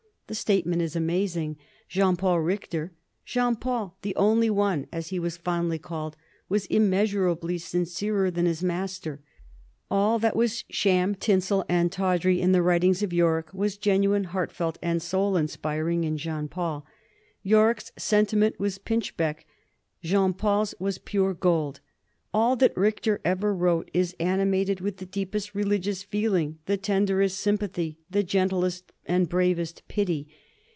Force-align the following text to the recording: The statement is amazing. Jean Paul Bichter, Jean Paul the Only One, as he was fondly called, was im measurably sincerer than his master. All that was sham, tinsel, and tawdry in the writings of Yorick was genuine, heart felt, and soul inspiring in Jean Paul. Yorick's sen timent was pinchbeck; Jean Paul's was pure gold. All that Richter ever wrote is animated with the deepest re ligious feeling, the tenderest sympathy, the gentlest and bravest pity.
The 0.27 0.35
statement 0.35 0.81
is 0.81 0.95
amazing. 0.95 1.57
Jean 1.89 2.15
Paul 2.15 2.37
Bichter, 2.37 2.91
Jean 3.25 3.57
Paul 3.57 3.97
the 4.01 4.15
Only 4.15 4.49
One, 4.49 4.87
as 4.89 5.09
he 5.09 5.19
was 5.19 5.35
fondly 5.35 5.77
called, 5.77 6.15
was 6.47 6.67
im 6.69 6.89
measurably 6.89 7.57
sincerer 7.57 8.31
than 8.31 8.45
his 8.45 8.63
master. 8.63 9.19
All 9.89 10.19
that 10.19 10.37
was 10.37 10.63
sham, 10.69 11.15
tinsel, 11.15 11.65
and 11.67 11.91
tawdry 11.91 12.39
in 12.39 12.53
the 12.53 12.61
writings 12.61 13.03
of 13.03 13.11
Yorick 13.11 13.53
was 13.53 13.75
genuine, 13.75 14.23
heart 14.23 14.53
felt, 14.53 14.77
and 14.81 15.01
soul 15.01 15.35
inspiring 15.35 16.05
in 16.05 16.15
Jean 16.17 16.47
Paul. 16.47 16.85
Yorick's 17.43 17.91
sen 17.97 18.25
timent 18.25 18.57
was 18.57 18.77
pinchbeck; 18.79 19.43
Jean 20.01 20.31
Paul's 20.31 20.73
was 20.79 20.97
pure 20.97 21.33
gold. 21.33 21.81
All 22.33 22.55
that 22.55 22.77
Richter 22.77 23.19
ever 23.25 23.53
wrote 23.53 23.91
is 23.93 24.15
animated 24.17 24.79
with 24.79 24.95
the 24.97 25.05
deepest 25.05 25.53
re 25.53 25.65
ligious 25.65 26.01
feeling, 26.01 26.59
the 26.65 26.77
tenderest 26.77 27.37
sympathy, 27.37 27.97
the 28.09 28.23
gentlest 28.23 28.93
and 29.05 29.27
bravest 29.27 29.85
pity. 29.89 30.29